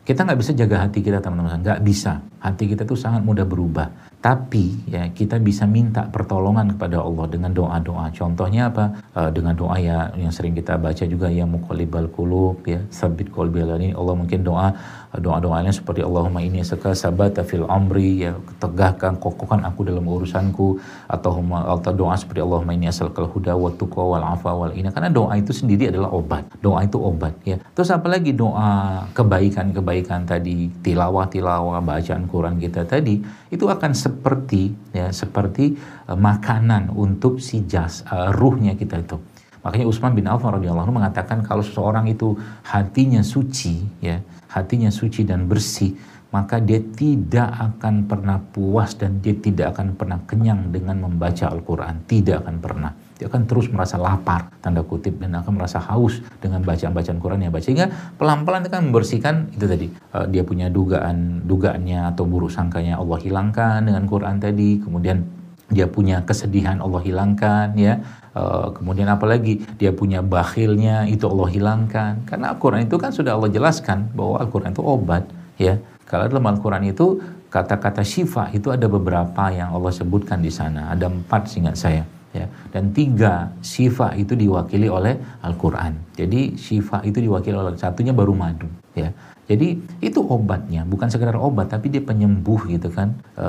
[0.02, 2.26] Kita nggak bisa jaga hati kita teman-teman, nggak bisa.
[2.42, 4.18] Hati kita tuh sangat mudah berubah.
[4.18, 8.10] Tapi ya kita bisa minta pertolongan kepada Allah dengan doa-doa.
[8.10, 8.98] Contohnya apa?
[9.14, 13.62] Uh, dengan doa ya yang sering kita baca juga ya muqallibal qulub ya, sabit qalbi
[13.62, 14.74] ini Allah mungkin doa
[15.12, 18.32] doa-doanya seperti Allahumma ini seka sabata fil amri ya
[18.64, 20.80] tegakkan kokohkan aku dalam urusanku.
[21.12, 24.96] Atau atau doa seperti Allahumma ini asalkal huda wa tuqa wal afa wal ina.
[24.96, 26.48] Karena doa itu sendiri adalah obat.
[26.64, 27.60] Doa itu obat ya.
[27.76, 30.72] Terus apalagi doa kebaikan-kebaikan tadi?
[30.72, 33.20] Tilawah-tilawah bacaan Quran kita tadi
[33.52, 35.76] itu akan seperti ya seperti
[36.08, 39.20] uh, makanan untuk si jas uh, ruhnya kita itu.
[39.62, 42.34] Makanya Utsman bin Affan radhiyallahu anhu mengatakan kalau seseorang itu
[42.66, 44.18] hatinya suci ya
[44.52, 45.96] hatinya suci dan bersih,
[46.32, 52.08] maka dia tidak akan pernah puas dan dia tidak akan pernah kenyang dengan membaca Al-Quran.
[52.08, 52.92] Tidak akan pernah.
[53.20, 57.54] Dia akan terus merasa lapar, tanda kutip, dan akan merasa haus dengan bacaan-bacaan Quran yang
[57.54, 57.68] baca.
[57.68, 59.88] Sehingga pelan-pelan akan membersihkan itu tadi.
[60.16, 64.80] Uh, dia punya dugaan, dugaannya atau buruk sangkanya Allah hilangkan dengan Quran tadi.
[64.80, 65.41] Kemudian
[65.72, 67.98] dia punya kesedihan Allah hilangkan ya.
[68.32, 72.14] Uh, kemudian apalagi dia punya bakhilnya itu Allah hilangkan.
[72.30, 75.24] Karena Al-Quran itu kan sudah Allah jelaskan bahwa Al-Quran itu obat
[75.56, 75.80] ya.
[76.06, 80.92] Kalau dalam Al-Quran itu kata-kata syifa itu ada beberapa yang Allah sebutkan di sana.
[80.92, 86.00] Ada empat seingat saya ya dan tiga syifa itu diwakili oleh Al-Qur'an.
[86.16, 89.12] Jadi syifa itu diwakili oleh satunya baru madu ya.
[89.52, 93.20] Jadi itu obatnya, bukan sekedar obat, tapi dia penyembuh gitu kan.
[93.36, 93.48] E,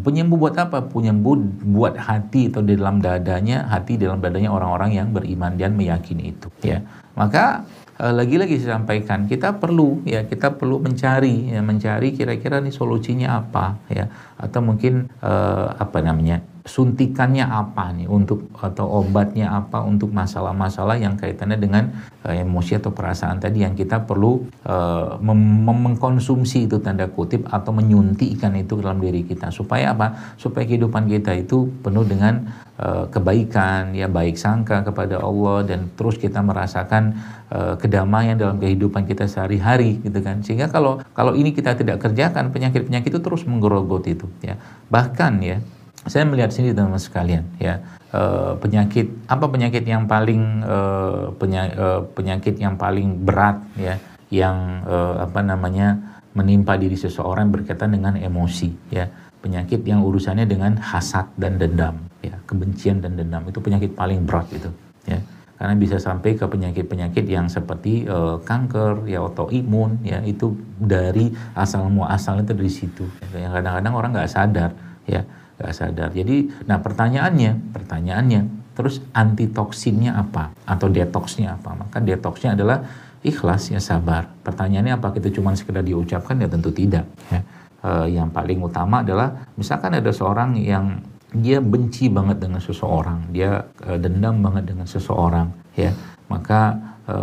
[0.00, 0.80] penyembuh buat apa?
[0.80, 1.36] Penyembuh
[1.76, 6.32] buat hati atau di dalam dadanya, hati di dalam dadanya orang-orang yang beriman dan meyakini
[6.32, 6.48] itu.
[6.64, 6.80] Ya,
[7.12, 7.68] maka
[8.00, 13.44] eh, lagi-lagi saya sampaikan kita perlu ya kita perlu mencari ya mencari kira-kira nih solusinya
[13.44, 14.08] apa ya
[14.40, 21.18] atau mungkin uh, apa namanya suntikannya apa nih untuk atau obatnya apa untuk masalah-masalah yang
[21.18, 21.90] kaitannya dengan
[22.22, 27.74] uh, emosi atau perasaan tadi yang kita perlu uh, mem mengkonsumsi itu tanda kutip atau
[27.74, 29.50] menyuntikkan itu dalam diri kita.
[29.50, 30.34] Supaya apa?
[30.38, 32.46] Supaya kehidupan kita itu penuh dengan
[32.78, 37.18] uh, kebaikan ya baik sangka kepada Allah dan terus kita merasakan
[37.50, 40.46] uh, kedamaian dalam kehidupan kita sehari-hari gitu kan.
[40.46, 44.54] Sehingga kalau kalau ini kita tidak kerjakan penyakit-penyakit itu terus menggerogoti itu ya.
[44.86, 45.58] Bahkan ya
[46.06, 47.78] saya melihat sini teman-teman sekalian ya
[48.10, 53.98] uh, penyakit apa penyakit yang paling uh, penya, uh, penyakit yang paling berat ya
[54.32, 56.00] yang uh, apa namanya
[56.32, 59.06] menimpa diri seseorang berkaitan dengan emosi ya.
[59.42, 62.38] Penyakit yang urusannya dengan hasad dan dendam ya.
[62.46, 64.70] Kebencian dan dendam itu penyakit paling berat itu
[65.04, 65.18] ya.
[65.58, 71.86] Karena bisa sampai ke penyakit-penyakit yang seperti uh, kanker ya autoimun ya itu dari asal
[71.90, 73.04] muasal itu dari situ.
[73.34, 74.70] Yang kadang-kadang orang nggak sadar
[75.06, 75.22] ya
[75.62, 76.10] nggak sadar.
[76.10, 81.76] Jadi, nah pertanyaannya, pertanyaannya, terus antitoksinnya apa atau detoxnya apa?
[81.76, 82.82] Maka detoxnya adalah
[83.22, 84.26] ikhlas ya sabar.
[84.42, 87.06] Pertanyaannya apa kita cuma sekedar diucapkan ya tentu tidak.
[87.30, 87.40] Ya.
[87.82, 91.00] E, yang paling utama adalah misalkan ada seorang yang
[91.32, 95.48] dia benci banget dengan seseorang, dia e, dendam banget dengan seseorang,
[95.78, 95.94] ya
[96.28, 96.76] maka
[97.08, 97.16] e,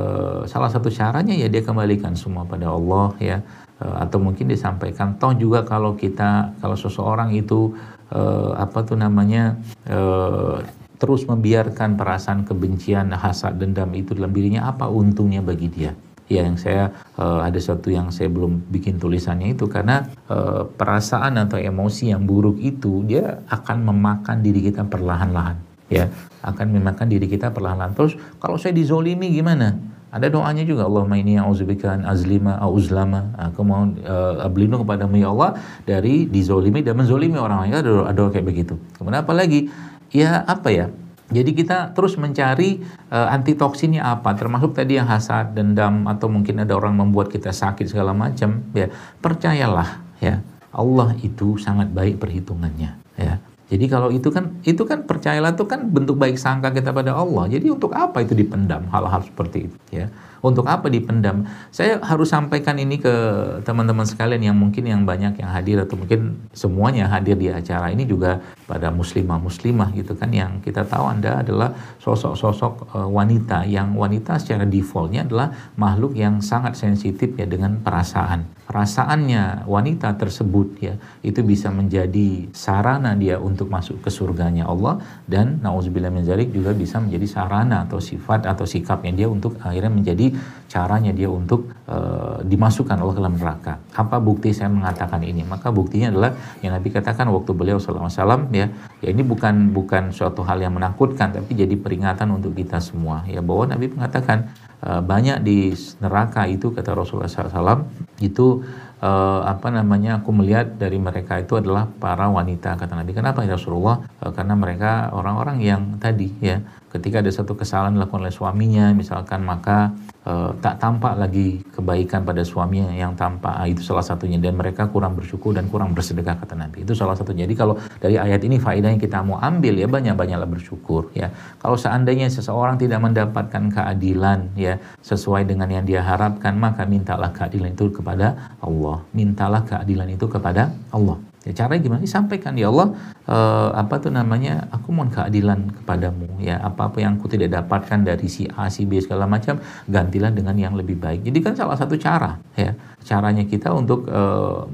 [0.50, 3.40] salah satu caranya ya dia kembalikan semua pada Allah ya
[3.80, 7.72] atau mungkin disampaikan toh juga kalau kita kalau seseorang itu
[8.14, 9.58] uh, apa tuh namanya
[9.90, 10.62] uh,
[11.00, 15.96] terus membiarkan perasaan kebencian, hasad, dendam itu dalam dirinya apa untungnya bagi dia?
[16.30, 21.42] Ya yang saya uh, ada satu yang saya belum bikin tulisannya itu karena uh, perasaan
[21.42, 25.58] atau emosi yang buruk itu dia akan memakan diri kita perlahan-lahan
[25.90, 26.06] ya.
[26.46, 27.98] Akan memakan diri kita perlahan-lahan.
[27.98, 29.74] Terus kalau saya dizolimi gimana
[30.10, 33.30] ada doanya juga Allahumma inni a'udzubika an azlima au uzlama.
[33.38, 37.78] Aku mau uh, berlindung kepadamu ya Allah dari dizolimi dan menzolimi orang lain.
[37.78, 38.74] Ada doa kayak begitu.
[38.98, 39.70] Kemudian apa lagi?
[40.10, 40.90] Ya apa ya?
[41.30, 42.82] Jadi kita terus mencari
[43.14, 47.86] uh, antitoksinnya apa, termasuk tadi yang hasad, dendam, atau mungkin ada orang membuat kita sakit
[47.86, 48.66] segala macam.
[48.74, 48.90] Ya
[49.22, 50.42] percayalah, ya
[50.74, 52.98] Allah itu sangat baik perhitungannya.
[53.14, 53.38] Ya
[53.70, 57.46] jadi kalau itu kan itu kan percayalah itu kan bentuk baik sangka kita pada Allah.
[57.46, 60.10] Jadi untuk apa itu dipendam hal-hal seperti itu ya?
[60.42, 61.46] Untuk apa dipendam?
[61.70, 63.14] Saya harus sampaikan ini ke
[63.62, 68.10] teman-teman sekalian yang mungkin yang banyak yang hadir atau mungkin semuanya hadir di acara ini
[68.10, 71.70] juga pada muslimah muslimah gitu kan yang kita tahu Anda adalah
[72.02, 78.59] sosok-sosok uh, wanita yang wanita secara defaultnya adalah makhluk yang sangat sensitif ya dengan perasaan
[78.70, 80.94] perasaannya wanita tersebut ya
[81.26, 86.22] itu bisa menjadi sarana dia untuk masuk ke surganya Allah dan nauzubillah min
[86.54, 90.38] juga bisa menjadi sarana atau sifat atau sikapnya dia untuk akhirnya menjadi
[90.70, 93.74] caranya dia untuk uh, dimasukkan Allah ke dalam neraka.
[93.98, 95.42] Apa bukti saya mengatakan ini?
[95.42, 98.70] Maka buktinya adalah yang Nabi katakan waktu beliau wasallam ya,
[99.02, 103.42] ya ini bukan bukan suatu hal yang menakutkan tapi jadi peringatan untuk kita semua ya
[103.42, 104.46] bahwa Nabi mengatakan
[104.80, 107.84] banyak di neraka itu kata Rasulullah SAW
[108.24, 108.64] itu
[109.04, 113.12] uh, apa namanya aku melihat dari mereka itu adalah para wanita kata Nabi.
[113.16, 114.04] Kenapa ya Rasulullah?
[114.24, 119.46] Uh, karena mereka orang-orang yang tadi ya ketika ada satu kesalahan dilakukan oleh suaminya misalkan
[119.46, 119.94] maka
[120.26, 123.54] uh, tak tampak lagi kebaikan pada suaminya yang tampak.
[123.62, 124.42] Uh, itu salah satunya.
[124.42, 126.84] Dan mereka kurang bersyukur dan kurang bersedekah kata Nabi.
[126.84, 127.46] Itu salah satunya.
[127.46, 131.30] Jadi kalau dari ayat ini faedah yang kita mau ambil ya banyak-banyaklah bersyukur ya.
[131.62, 137.78] Kalau seandainya seseorang tidak mendapatkan keadilan ya sesuai dengan yang dia harapkan maka mintalah keadilan
[137.78, 139.06] itu kepada Allah.
[139.14, 142.04] Mintalah keadilan itu kepada Allah Ya, caranya gimana?
[142.04, 142.92] Sampaikan ya Allah
[143.32, 144.68] uh, apa tuh namanya?
[144.76, 146.60] Aku mohon keadilan kepadamu ya.
[146.60, 150.76] Apa-apa yang aku tidak dapatkan dari si A, si B segala macam, gantilah dengan yang
[150.76, 151.24] lebih baik.
[151.24, 152.76] Jadi kan salah satu cara ya.
[153.08, 154.68] Caranya kita untuk uh,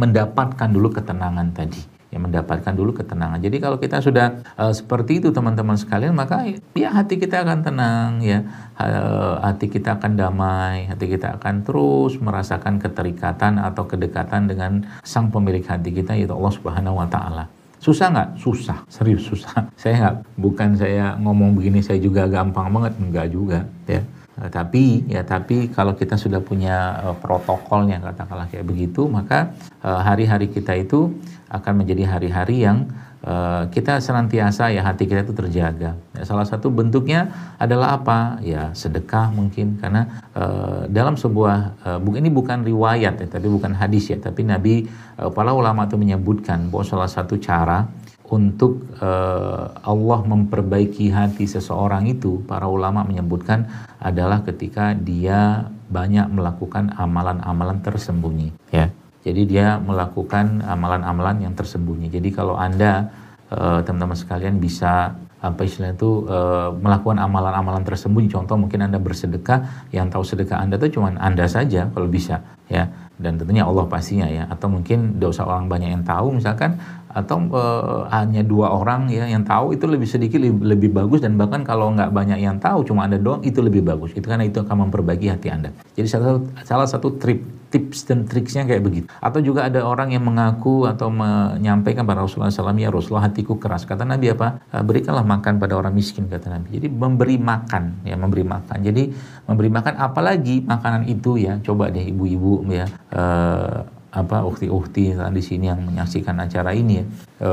[0.00, 3.38] mendapatkan dulu ketenangan tadi ya mendapatkan dulu ketenangan.
[3.38, 6.42] Jadi kalau kita sudah uh, seperti itu teman-teman sekalian, maka
[6.74, 8.42] ya hati kita akan tenang ya,
[8.76, 15.30] uh, hati kita akan damai, hati kita akan terus merasakan keterikatan atau kedekatan dengan sang
[15.30, 17.46] pemilik hati kita yaitu Allah Subhanahu wa taala.
[17.80, 18.28] Susah nggak?
[18.42, 19.70] Susah, serius susah.
[19.80, 24.02] Saya nggak, bukan saya ngomong begini saya juga gampang banget, enggak juga ya.
[24.34, 30.52] Uh, tapi ya tapi kalau kita sudah punya uh, protokolnya katakanlah kayak begitu maka hari-hari
[30.52, 31.08] kita itu
[31.50, 32.86] akan menjadi hari-hari yang
[33.26, 35.98] uh, kita senantiasa ya hati kita itu terjaga.
[36.14, 38.38] Ya, salah satu bentuknya adalah apa?
[38.40, 41.58] Ya sedekah mungkin karena uh, dalam sebuah
[41.98, 44.86] uh, ini bukan riwayat ya, tapi bukan hadis ya, tapi Nabi
[45.18, 47.90] uh, para ulama itu menyebutkan bahwa salah satu cara
[48.30, 53.66] untuk uh, Allah memperbaiki hati seseorang itu para ulama menyebutkan
[53.98, 62.08] adalah ketika dia banyak melakukan amalan-amalan tersembunyi ya jadi dia melakukan amalan-amalan yang tersembunyi.
[62.08, 63.12] Jadi kalau anda
[63.52, 68.32] uh, teman-teman sekalian bisa apa istilahnya itu uh, melakukan amalan-amalan tersembunyi.
[68.32, 72.40] Contoh mungkin anda bersedekah yang tahu sedekah anda itu cuma anda saja kalau bisa
[72.72, 72.88] ya.
[73.20, 74.48] Dan tentunya Allah pastinya ya.
[74.48, 79.42] Atau mungkin usah orang banyak yang tahu misalkan atau uh, hanya dua orang ya yang
[79.42, 81.20] tahu itu lebih sedikit lebih, lebih bagus.
[81.22, 84.14] Dan bahkan kalau nggak banyak yang tahu cuma anda doang itu lebih bagus.
[84.14, 85.74] Itu karena itu akan memperbaiki hati anda.
[85.98, 89.06] Jadi salah satu salah satu trip tips dan triksnya kayak begitu.
[89.22, 93.86] Atau juga ada orang yang mengaku atau menyampaikan pada Rasulullah SAW ya Rasulullah hatiku keras.
[93.86, 94.58] Kata Nabi apa?
[94.74, 96.76] Eh, berikanlah makan pada orang miskin kata Nabi.
[96.76, 98.78] Jadi memberi makan ya memberi makan.
[98.82, 99.14] Jadi
[99.46, 105.70] memberi makan apalagi makanan itu ya coba deh ibu-ibu ya uh, apa ukti-ukti di sini
[105.70, 107.04] yang menyaksikan acara ini ya.
[107.38, 107.50] E,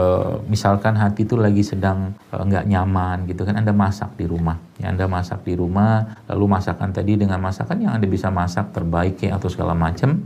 [0.49, 4.57] misalkan hati itu lagi sedang e, nggak e, nyaman gitu kan anda masak di rumah
[4.81, 9.21] ya anda masak di rumah lalu masakan tadi dengan masakan yang anda bisa masak terbaik
[9.21, 10.25] ya atau segala macam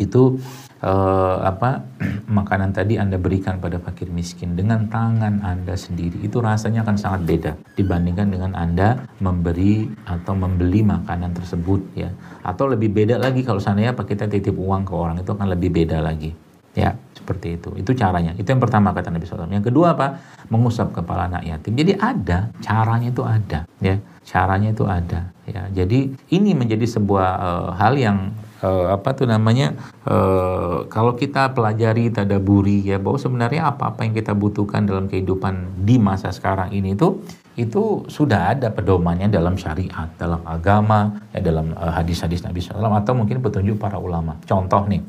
[0.00, 0.40] itu
[0.80, 1.84] uh, apa
[2.40, 4.56] makanan tadi Anda berikan pada fakir miskin.
[4.56, 10.80] Dengan tangan Anda sendiri itu rasanya akan sangat beda dibandingkan dengan Anda memberi atau membeli
[10.82, 12.10] makanan tersebut ya.
[12.42, 15.70] Atau lebih beda lagi kalau seandainya apa kita titip uang ke orang itu akan lebih
[15.70, 16.32] beda lagi.
[16.72, 17.70] Ya seperti itu.
[17.76, 18.32] Itu caranya.
[18.38, 20.22] Itu yang pertama kata Nabi SAW yang kedua apa?
[20.48, 21.74] Mengusap kepala anak yatim.
[21.76, 23.98] Jadi ada caranya itu ada ya.
[24.22, 25.66] Caranya itu ada ya.
[25.74, 28.30] Jadi ini menjadi sebuah uh, hal yang
[28.62, 34.32] uh, apa tuh namanya uh, kalau kita pelajari tadaburi ya bahwa sebenarnya apa-apa yang kita
[34.36, 37.20] butuhkan dalam kehidupan di masa sekarang ini itu
[37.58, 43.12] itu sudah ada pedomannya dalam syariat, dalam agama, ya dalam uh, hadis-hadis Nabi SAW atau
[43.12, 44.38] mungkin petunjuk para ulama.
[44.48, 45.02] Contoh nih,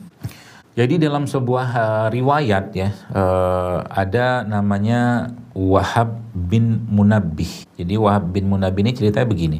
[0.71, 7.67] jadi dalam sebuah uh, riwayat ya uh, ada namanya Wahab bin Munabbih.
[7.75, 9.59] Jadi Wahab bin Munabbih ini ceritanya begini.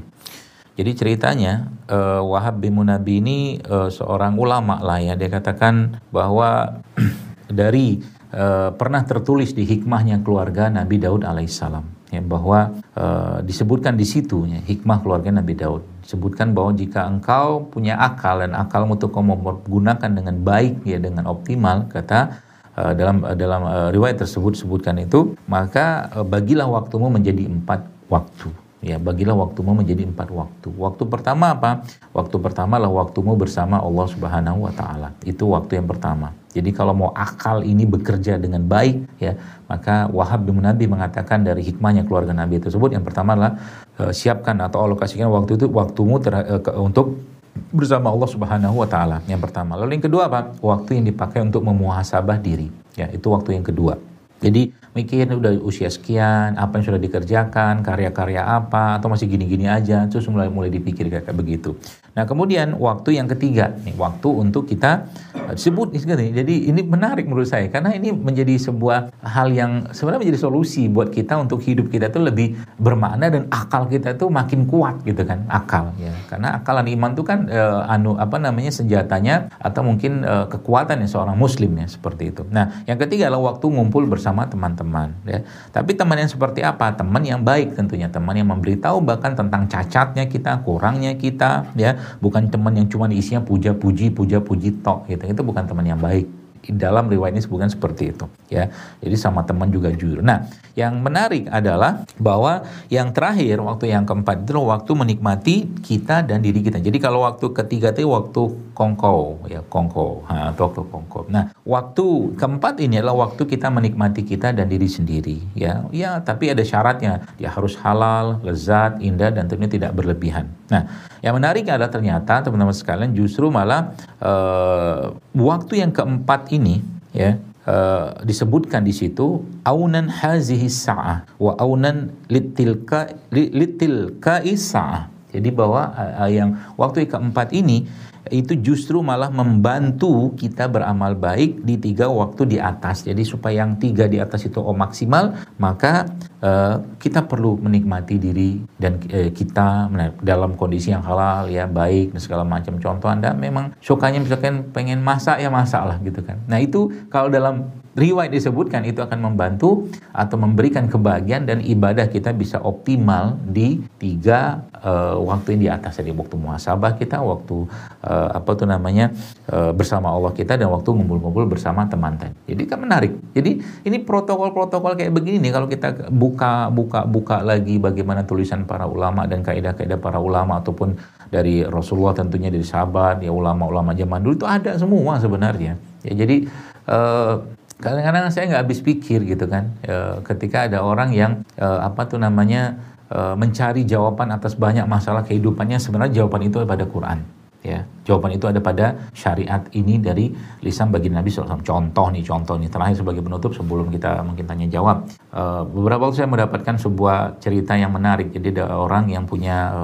[0.79, 5.19] Jadi ceritanya uh, Wahab bin Munabi ini uh, seorang ulama lah ya.
[5.19, 6.79] Dia katakan bahwa
[7.51, 7.99] dari
[8.31, 11.99] uh, pernah tertulis di hikmahnya keluarga Nabi Daud alaihissalam.
[12.11, 15.83] Ya bahwa uh, disebutkan di situ ya, hikmah keluarga Nabi Daud.
[16.03, 21.27] Disebutkan bahwa jika engkau punya akal dan akalmu untuk kau menggunakan dengan baik ya dengan
[21.27, 22.39] optimal kata
[22.79, 28.60] uh, dalam dalam uh, riwayat tersebut sebutkan itu maka uh, bagilah waktumu menjadi empat waktu
[28.81, 30.73] Ya, bagilah waktumu menjadi empat waktu.
[30.73, 31.85] Waktu pertama apa?
[32.17, 35.13] Waktu pertama lah waktumu bersama Allah Subhanahu wa taala.
[35.21, 36.33] Itu waktu yang pertama.
[36.49, 39.37] Jadi kalau mau akal ini bekerja dengan baik ya,
[39.69, 43.53] maka Wahab bin Nabi mengatakan dari hikmahnya keluarga Nabi tersebut yang pertama adalah
[44.01, 47.21] e, siapkan atau alokasikan waktu itu waktumu ter, e, ke, untuk
[47.69, 49.21] bersama Allah Subhanahu wa taala.
[49.29, 49.77] Yang pertama.
[49.77, 50.57] Lalu yang kedua apa?
[50.57, 52.67] Waktu yang dipakai untuk memuhasabah diri.
[52.97, 53.95] Ya, itu waktu yang kedua.
[54.41, 60.03] Jadi mikir udah usia sekian, apa yang sudah dikerjakan, karya-karya apa, atau masih gini-gini aja,
[60.11, 61.75] terus mulai mulai dipikir kayak, kayak begitu.
[62.11, 67.47] Nah kemudian waktu yang ketiga, nih, waktu untuk kita uh, sebut Jadi ini menarik menurut
[67.47, 72.11] saya karena ini menjadi sebuah hal yang sebenarnya menjadi solusi buat kita untuk hidup kita
[72.11, 76.11] itu lebih bermakna dan akal kita itu makin kuat gitu kan akal ya.
[76.27, 80.99] Karena akal dan iman itu kan uh, anu apa namanya senjatanya atau mungkin uh, kekuatan
[81.03, 82.43] ya seorang muslim ya seperti itu.
[82.51, 85.47] Nah yang ketiga adalah waktu ngumpul bersama teman-teman ya.
[85.71, 86.91] Tapi teman yang seperti apa?
[86.91, 92.49] Teman yang baik tentunya teman yang memberitahu bahkan tentang cacatnya kita, kurangnya kita ya bukan
[92.49, 95.23] teman yang cuma isinya puja-puji, puja-puji tok gitu.
[95.29, 98.69] Itu bukan teman yang baik dalam riwayat ini sebutkan seperti itu ya.
[99.01, 100.21] Jadi sama teman juga jujur.
[100.21, 100.45] Nah
[100.77, 102.61] yang menarik adalah bahwa
[102.93, 106.77] yang terakhir waktu yang keempat itu waktu menikmati kita dan diri kita.
[106.77, 108.41] Jadi kalau waktu ketiga itu waktu
[108.77, 110.29] kongko ya kongko.
[110.29, 111.19] Ha, atau waktu kongko.
[111.33, 115.87] Nah waktu keempat ini adalah waktu kita menikmati kita dan diri sendiri ya.
[115.89, 117.25] Ya tapi ada syaratnya.
[117.41, 120.51] Dia harus halal lezat indah dan tentunya tidak berlebihan.
[120.69, 120.85] Nah
[121.25, 126.83] yang menarik adalah ternyata teman-teman sekalian justru malah uh, waktu yang keempat ini
[127.15, 135.09] ya uh, disebutkan di situ aunan hazihi sa'ah wa aunan litilka litilka sa'ah.
[135.31, 137.87] Jadi bahwa uh, yang waktu keempat ini
[138.29, 143.03] itu justru malah membantu kita beramal baik di tiga waktu di atas.
[143.03, 146.05] Jadi supaya yang tiga di atas itu oh maksimal, maka
[146.41, 149.87] uh, kita perlu menikmati diri dan uh, kita
[150.21, 152.77] dalam kondisi yang halal ya baik dan segala macam.
[152.81, 156.41] Contoh anda memang sukanya misalkan pengen masak ya masak lah gitu kan.
[156.49, 162.31] Nah itu kalau dalam riwayat disebutkan itu akan membantu atau memberikan kebahagiaan dan ibadah kita
[162.31, 167.67] bisa optimal di tiga uh, waktu yang di atas jadi waktu muhasabah kita waktu
[168.07, 169.11] uh, apa tuh namanya
[169.51, 172.55] uh, bersama Allah kita dan waktu ngumpul-ngumpul bersama teman tadi.
[172.55, 173.11] Jadi kan menarik.
[173.35, 176.30] Jadi ini protokol-protokol kayak begini nih kalau kita buka
[176.71, 180.95] buka buka lagi bagaimana tulisan para ulama dan kaidah-kaidah para ulama ataupun
[181.31, 184.33] dari Rasulullah tentunya dari sahabat ya ulama-ulama zaman dulu.
[184.39, 185.79] Itu ada semua sebenarnya.
[186.03, 186.47] Ya jadi
[186.91, 187.43] uh,
[187.81, 189.73] kadang-kadang saya nggak habis pikir gitu kan.
[189.81, 192.77] E, ketika ada orang yang e, apa tuh namanya
[193.09, 197.25] e, mencari jawaban atas banyak masalah kehidupannya sebenarnya jawaban itu ada pada Quran
[197.61, 200.33] ya jawaban itu ada pada syariat ini dari
[200.65, 204.65] lisan bagi Nabi SAW contoh nih contoh nih terakhir sebagai penutup sebelum kita mungkin tanya
[204.65, 205.05] jawab.
[205.29, 208.33] E, beberapa waktu saya mendapatkan sebuah cerita yang menarik.
[208.33, 209.81] Jadi ada orang yang punya e,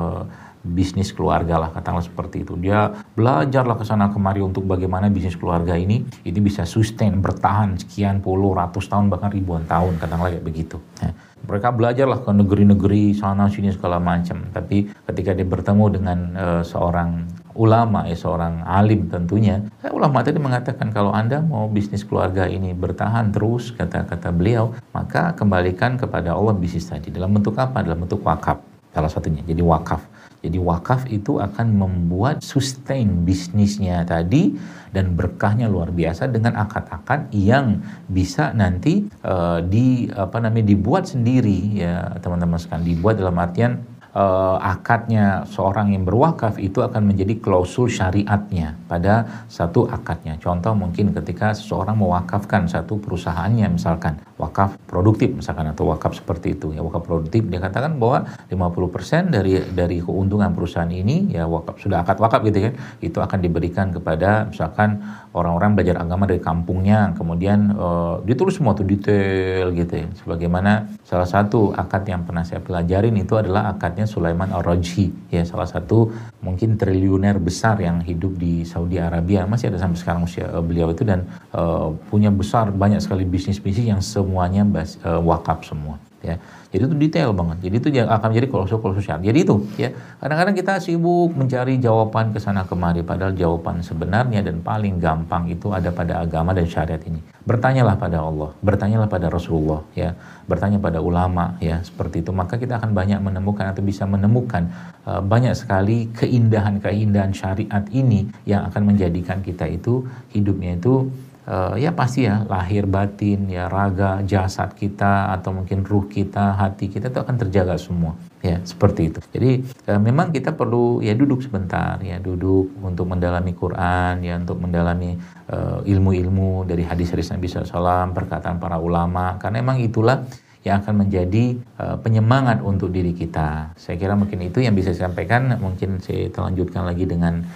[0.67, 2.59] bisnis keluarga lah katakanlah seperti itu.
[2.59, 8.19] Dia belajarlah ke sana kemari untuk bagaimana bisnis keluarga ini ini bisa sustain bertahan sekian
[8.19, 10.77] puluh ratus tahun bahkan ribuan tahun katakanlah kayak begitu.
[10.99, 11.15] Ya.
[11.47, 14.51] mereka belajarlah ke negeri-negeri sana sini segala macam.
[14.51, 17.23] Tapi ketika dia bertemu dengan uh, seorang
[17.57, 22.69] ulama ya seorang alim tentunya eh, ulama tadi mengatakan kalau anda mau bisnis keluarga ini
[22.77, 27.09] bertahan terus kata-kata beliau maka kembalikan kepada Allah bisnis tadi.
[27.09, 27.81] Dalam bentuk apa?
[27.81, 28.61] Dalam bentuk wakaf
[28.93, 29.41] salah satunya.
[29.41, 30.01] Jadi wakaf
[30.47, 34.55] jadi wakaf itu akan membuat sustain bisnisnya tadi
[34.95, 41.83] dan berkahnya luar biasa dengan akad-akad yang bisa nanti uh, di apa namanya dibuat sendiri
[41.83, 42.87] ya teman-teman sekalian.
[42.87, 43.83] Dibuat dalam artian
[44.17, 50.41] uh, akadnya seorang yang berwakaf itu akan menjadi klausul syariatnya pada satu akadnya.
[50.41, 56.73] Contoh mungkin ketika seseorang mewakafkan satu perusahaannya misalkan wakaf produktif misalkan atau wakaf seperti itu
[56.73, 62.01] ya wakaf produktif dia katakan bahwa 50% dari dari keuntungan perusahaan ini ya wakaf sudah
[62.01, 65.01] akad wakaf gitu kan itu akan diberikan kepada misalkan
[65.33, 71.27] orang-orang belajar agama dari kampungnya kemudian uh, ditulis semua tuh detail gitu ya sebagaimana salah
[71.27, 76.09] satu akad yang pernah saya pelajarin itu adalah akadnya Sulaiman Ar-Rajhi ya salah satu
[76.41, 79.43] mungkin triliuner besar yang hidup di Saudi Arabia.
[79.43, 83.91] Masih ada sampai sekarang usia uh, beliau itu dan uh, punya besar banyak sekali bisnis-bisnis
[83.91, 86.35] yang semuanya bas, uh, wakaf semua ya.
[86.67, 87.57] Jadi itu detail banget.
[87.63, 89.89] Jadi itu akan menjadi klausul syarat jadi itu ya.
[90.19, 95.71] Kadang-kadang kita sibuk mencari jawaban ke sana kemari padahal jawaban sebenarnya dan paling gampang itu
[95.71, 97.23] ada pada agama dan syariat ini.
[97.47, 100.11] Bertanyalah pada Allah bertanyalah pada Rasulullah ya.
[100.47, 102.31] Bertanya pada ulama ya seperti itu.
[102.35, 104.67] Maka kita akan banyak menemukan atau bisa menemukan
[105.07, 110.03] uh, banyak sekali keindahan-keindahan syariat ini yang akan menjadikan kita itu
[110.35, 111.07] hidupnya itu
[111.47, 116.91] uh, ya pasti ya lahir batin ya raga jasad kita atau mungkin ruh kita hati
[116.91, 121.41] kita itu akan terjaga semua ya seperti itu jadi uh, memang kita perlu ya duduk
[121.41, 125.15] sebentar ya duduk untuk mendalami Quran ya untuk mendalami
[125.49, 130.27] uh, ilmu-ilmu dari hadis-hadis Nabi SAW perkataan para ulama karena memang itulah
[130.67, 133.71] yang akan menjadi uh, penyemangat untuk diri kita.
[133.79, 135.55] Saya kira mungkin itu yang bisa saya sampaikan.
[135.55, 137.47] Mungkin saya lanjutkan lagi dengan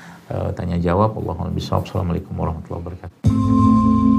[0.55, 1.15] tanya jawab.
[1.17, 1.51] Allahumma
[1.87, 4.10] Assalamualaikum warahmatullahi wabarakatuh.